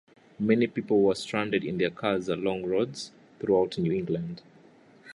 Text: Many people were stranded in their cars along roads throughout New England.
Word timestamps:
Many 0.39 0.65
people 0.65 1.03
were 1.03 1.13
stranded 1.13 1.63
in 1.63 1.77
their 1.77 1.91
cars 1.91 2.27
along 2.27 2.65
roads 2.65 3.11
throughout 3.39 3.77
New 3.77 3.91
England. 3.93 4.41